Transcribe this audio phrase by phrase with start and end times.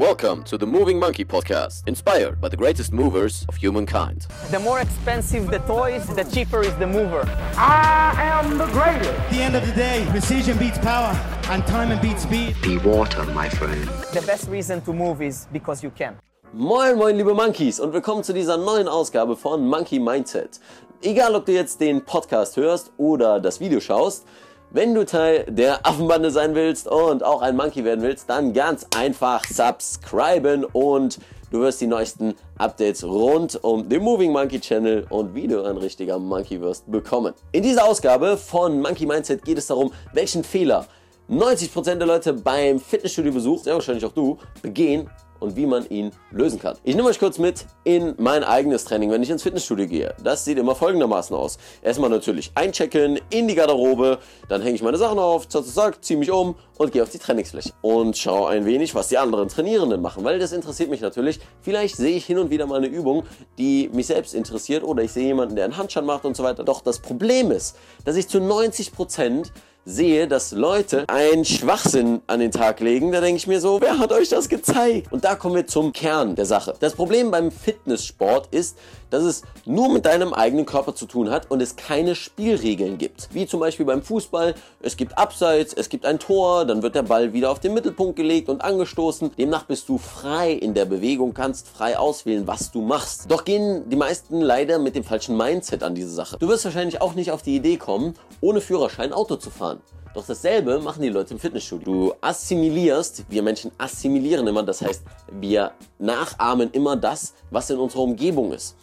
[0.00, 4.26] Welcome to the Moving Monkey podcast, inspired by the greatest movers of humankind.
[4.50, 7.28] The more expensive the toys, the cheaper is the mover.
[7.54, 9.10] I am the greatest.
[9.10, 11.14] At the end of the day, precision beats power
[11.50, 12.56] and time beats speed.
[12.62, 13.86] Be water, my friend.
[14.14, 16.16] The best reason to move is because you can.
[16.54, 20.60] Moin moin liebe Monkeys und willkommen zu dieser neuen Ausgabe von Monkey Mindset.
[21.02, 24.24] Egal ob du jetzt den Podcast hörst oder das Video schaust,
[24.72, 28.86] wenn du Teil der Affenbande sein willst und auch ein Monkey werden willst, dann ganz
[28.96, 31.18] einfach subscriben und
[31.50, 35.76] du wirst die neuesten Updates rund um den Moving Monkey Channel und wie du ein
[35.76, 37.34] richtiger Monkey wirst bekommen.
[37.50, 40.86] In dieser Ausgabe von Monkey Mindset geht es darum, welchen Fehler
[41.28, 46.60] 90% der Leute beim Fitnessstudio-Besuch, sehr wahrscheinlich auch du, begehen und wie man ihn lösen
[46.60, 46.76] kann.
[46.84, 50.14] Ich nehme euch kurz mit in mein eigenes Training, wenn ich ins Fitnessstudio gehe.
[50.22, 51.58] Das sieht immer folgendermaßen aus.
[51.82, 56.18] Erstmal natürlich einchecken in die Garderobe, dann hänge ich meine Sachen auf, zack, zack, ziehe
[56.18, 60.00] mich um und gehe auf die Trainingsfläche und schaue ein wenig, was die anderen Trainierenden
[60.00, 61.40] machen, weil das interessiert mich natürlich.
[61.60, 63.24] Vielleicht sehe ich hin und wieder mal eine Übung,
[63.58, 66.64] die mich selbst interessiert oder ich sehe jemanden, der einen Handstand macht und so weiter.
[66.64, 69.52] Doch das Problem ist, dass ich zu 90 Prozent
[69.84, 73.98] sehe, dass Leute einen Schwachsinn an den Tag legen, da denke ich mir so, wer
[73.98, 75.12] hat euch das gezeigt?
[75.12, 76.74] Und da kommen wir zum Kern der Sache.
[76.80, 78.76] Das Problem beim Fitnesssport ist,
[79.10, 83.28] dass es nur mit deinem eigenen Körper zu tun hat und es keine Spielregeln gibt.
[83.32, 87.02] Wie zum Beispiel beim Fußball, es gibt Abseits, es gibt ein Tor, dann wird der
[87.02, 89.32] Ball wieder auf den Mittelpunkt gelegt und angestoßen.
[89.36, 93.30] Demnach bist du frei in der Bewegung, kannst frei auswählen, was du machst.
[93.30, 96.36] Doch gehen die meisten leider mit dem falschen Mindset an diese Sache.
[96.38, 99.80] Du wirst wahrscheinlich auch nicht auf die Idee kommen, ohne Führerschein Auto zu fahren.
[100.14, 101.84] Doch dasselbe machen die Leute im Fitnessstudio.
[101.84, 105.02] Du assimilierst, wir Menschen assimilieren immer, das heißt,
[105.32, 108.76] wir nachahmen immer das, was in unserer Umgebung ist.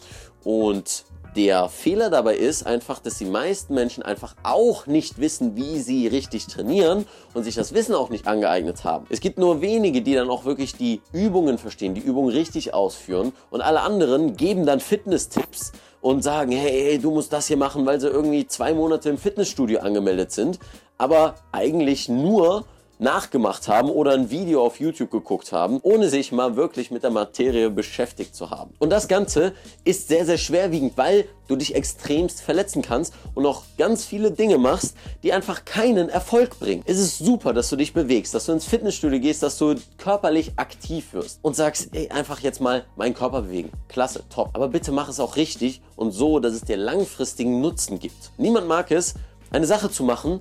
[0.44, 1.04] Und
[1.36, 6.06] der Fehler dabei ist einfach, dass die meisten Menschen einfach auch nicht wissen, wie sie
[6.06, 9.06] richtig trainieren und sich das Wissen auch nicht angeeignet haben.
[9.10, 13.32] Es gibt nur wenige, die dann auch wirklich die Übungen verstehen, die Übungen richtig ausführen
[13.50, 17.84] und alle anderen geben dann Fitness-Tipps und sagen, hey, hey, du musst das hier machen,
[17.86, 20.58] weil sie irgendwie zwei Monate im Fitnessstudio angemeldet sind,
[20.96, 22.64] aber eigentlich nur
[22.98, 27.10] nachgemacht haben oder ein Video auf YouTube geguckt haben, ohne sich mal wirklich mit der
[27.10, 28.74] Materie beschäftigt zu haben.
[28.78, 29.52] Und das Ganze
[29.84, 34.58] ist sehr, sehr schwerwiegend, weil du dich extremst verletzen kannst und auch ganz viele Dinge
[34.58, 36.82] machst, die einfach keinen Erfolg bringen.
[36.86, 40.52] Es ist super, dass du dich bewegst, dass du ins Fitnessstudio gehst, dass du körperlich
[40.56, 43.70] aktiv wirst und sagst, ey, einfach jetzt mal meinen Körper bewegen.
[43.88, 44.50] Klasse, top.
[44.52, 48.30] Aber bitte mach es auch richtig und so, dass es dir langfristigen Nutzen gibt.
[48.36, 49.14] Niemand mag es,
[49.50, 50.40] eine Sache zu machen,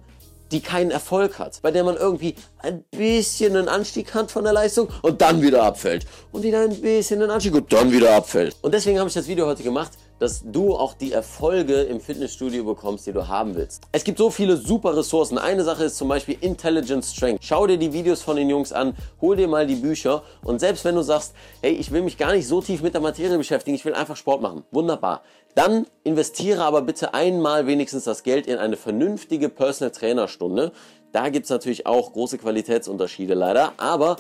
[0.52, 4.54] die keinen Erfolg hat, bei der man irgendwie ein bisschen einen Anstieg hat von der
[4.54, 8.56] Leistung und dann wieder abfällt und wieder ein bisschen einen Anstieg und dann wieder abfällt.
[8.62, 12.64] Und deswegen habe ich das Video heute gemacht, dass du auch die Erfolge im Fitnessstudio
[12.64, 13.84] bekommst, die du haben willst.
[13.92, 15.38] Es gibt so viele super Ressourcen.
[15.38, 17.44] Eine Sache ist zum Beispiel Intelligent Strength.
[17.44, 20.86] Schau dir die Videos von den Jungs an, hol dir mal die Bücher und selbst
[20.86, 23.76] wenn du sagst, hey, ich will mich gar nicht so tief mit der Materie beschäftigen,
[23.76, 24.64] ich will einfach Sport machen.
[24.72, 25.22] Wunderbar.
[25.56, 30.72] Dann investiere aber bitte einmal wenigstens das Geld in eine vernünftige Personal Trainer Stunde.
[31.12, 34.18] Da gibt es natürlich auch große Qualitätsunterschiede leider, aber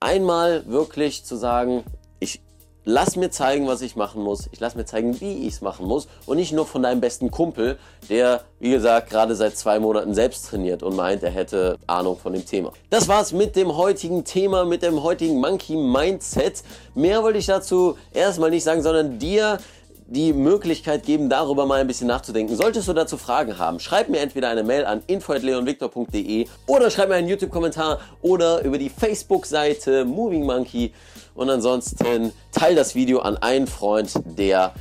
[0.00, 1.84] einmal wirklich zu sagen,
[2.18, 2.40] ich
[2.84, 4.48] lass mir zeigen, was ich machen muss.
[4.52, 6.08] Ich lass mir zeigen, wie ich es machen muss.
[6.26, 7.78] Und nicht nur von deinem besten Kumpel,
[8.08, 12.32] der, wie gesagt, gerade seit zwei Monaten selbst trainiert und meint, er hätte Ahnung von
[12.32, 12.72] dem Thema.
[12.90, 16.62] Das war's mit dem heutigen Thema, mit dem heutigen Monkey Mindset.
[16.94, 19.58] Mehr wollte ich dazu erstmal nicht sagen, sondern dir
[20.06, 22.56] die Möglichkeit geben, darüber mal ein bisschen nachzudenken.
[22.56, 27.14] Solltest du dazu Fragen haben, schreib mir entweder eine Mail an info.leonvictor.de oder schreib mir
[27.16, 30.92] einen YouTube-Kommentar oder über die Facebook-Seite Moving Monkey.
[31.34, 34.74] Und ansonsten teil das Video an einen Freund, der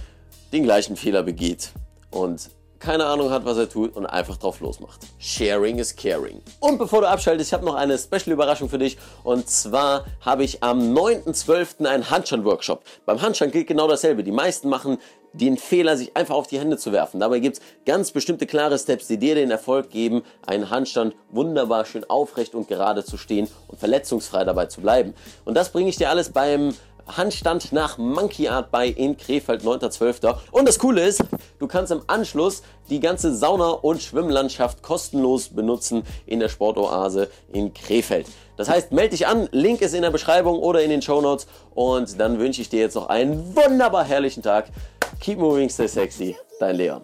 [0.52, 1.72] den gleichen Fehler begeht
[2.12, 2.50] und
[2.84, 5.00] keine Ahnung hat, was er tut und einfach drauf losmacht.
[5.18, 6.42] Sharing is caring.
[6.60, 8.98] Und bevor du abschaltest, ich habe noch eine Special-Überraschung für dich.
[9.24, 11.86] Und zwar habe ich am 9.12.
[11.86, 12.84] einen Handstand-Workshop.
[13.06, 14.24] Beim Handstand gilt genau dasselbe.
[14.24, 14.98] Die meisten machen
[15.32, 17.20] den Fehler, sich einfach auf die Hände zu werfen.
[17.20, 21.86] Dabei gibt es ganz bestimmte klare Steps, die dir den Erfolg geben, einen Handstand wunderbar
[21.86, 25.14] schön aufrecht und gerade zu stehen und verletzungsfrei dabei zu bleiben.
[25.46, 26.76] Und das bringe ich dir alles beim
[27.08, 30.36] Handstand nach Monkey Art bei in Krefeld 9.12.
[30.52, 31.24] Und das Coole ist,
[31.60, 37.74] du kannst im Anschluss die ganze Sauna- und Schwimmlandschaft kostenlos benutzen in der Sportoase in
[37.74, 38.28] Krefeld.
[38.58, 41.48] Das heißt, melde dich an, Link ist in der Beschreibung oder in den Show Notes
[41.74, 44.68] und dann wünsche ich dir jetzt noch einen wunderbar herrlichen Tag.
[45.20, 46.38] Keep moving, stay sexy.
[46.60, 47.04] Dein Leon.